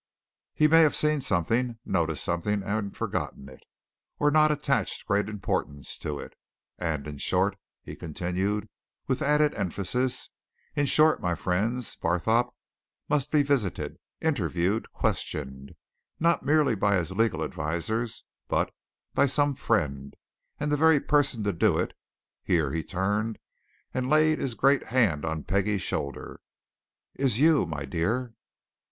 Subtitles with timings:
[0.55, 3.61] "He may have seen something, noticed something, and forgotten it,
[4.17, 6.33] or not attached great importance to it.
[6.79, 8.67] And, in short," he continued,
[9.05, 10.31] with added emphasis,
[10.75, 12.51] "in short, my friends, Barthorpe
[13.09, 15.75] must be visited, interviewed, questioned
[16.19, 18.73] not merely by his legal advisers, but
[19.13, 20.15] by some friend,
[20.59, 21.93] and the very person to do it"
[22.41, 23.37] here he turned
[23.93, 26.41] and laid his great hand on Peggie's shoulder
[27.13, 28.33] "is you, my dear!"